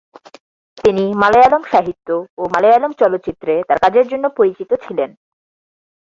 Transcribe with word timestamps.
তিনি 0.77 1.03
মালয়ালম 1.21 1.63
সাহিত্য 1.71 2.07
ও 2.37 2.41
মালয়ালম 2.53 2.91
চলচ্চিত্রে 3.01 3.53
তার 3.67 3.77
কাজের 3.83 4.05
জন্য 4.11 4.25
পরিচিত 4.37 4.71
ছিলেন। 4.83 5.09